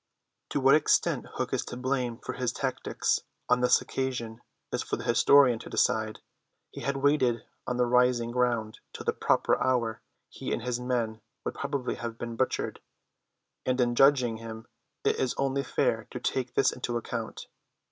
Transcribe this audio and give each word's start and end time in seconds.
To 0.49 0.59
what 0.59 0.73
extent 0.73 1.27
Hook 1.35 1.53
is 1.53 1.63
to 1.65 1.77
blame 1.77 2.17
for 2.17 2.33
his 2.33 2.51
tactics 2.51 3.19
on 3.47 3.61
this 3.61 3.81
occasion 3.81 4.41
is 4.71 4.81
for 4.81 4.95
the 4.97 5.03
historian 5.03 5.59
to 5.59 5.69
decide. 5.69 6.21
Had 6.75 6.95
he 6.95 6.99
waited 7.01 7.43
on 7.67 7.77
the 7.77 7.85
rising 7.85 8.31
ground 8.31 8.79
till 8.93 9.03
the 9.03 9.13
proper 9.13 9.61
hour 9.63 10.01
he 10.27 10.51
and 10.53 10.63
his 10.63 10.79
men 10.79 11.21
would 11.45 11.53
probably 11.53 11.93
have 12.01 12.17
been 12.17 12.35
butchered; 12.35 12.79
and 13.63 13.79
in 13.79 13.93
judging 13.93 14.37
him 14.37 14.65
it 15.03 15.17
is 15.17 15.35
only 15.37 15.61
fair 15.61 16.07
to 16.09 16.19
take 16.19 16.55
this 16.55 16.71
into 16.71 16.97
account. 16.97 17.45